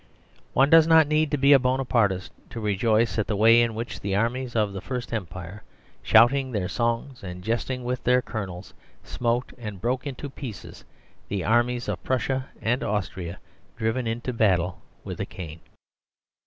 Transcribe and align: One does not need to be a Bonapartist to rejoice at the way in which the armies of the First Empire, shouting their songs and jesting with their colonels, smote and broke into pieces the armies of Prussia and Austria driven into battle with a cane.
One 0.53 0.71
does 0.71 0.87
not 0.87 1.05
need 1.05 1.29
to 1.29 1.37
be 1.37 1.53
a 1.53 1.59
Bonapartist 1.59 2.31
to 2.49 2.59
rejoice 2.59 3.19
at 3.19 3.27
the 3.27 3.35
way 3.35 3.61
in 3.61 3.75
which 3.75 3.99
the 3.99 4.15
armies 4.15 4.55
of 4.55 4.73
the 4.73 4.81
First 4.81 5.13
Empire, 5.13 5.61
shouting 6.01 6.51
their 6.51 6.67
songs 6.67 7.23
and 7.23 7.43
jesting 7.43 7.83
with 7.83 8.03
their 8.03 8.19
colonels, 8.19 8.73
smote 9.03 9.53
and 9.59 9.79
broke 9.79 10.07
into 10.07 10.27
pieces 10.27 10.83
the 11.27 11.43
armies 11.43 11.87
of 11.87 12.03
Prussia 12.03 12.49
and 12.63 12.81
Austria 12.83 13.39
driven 13.77 14.07
into 14.07 14.33
battle 14.33 14.81
with 15.03 15.19
a 15.19 15.25
cane. 15.27 15.59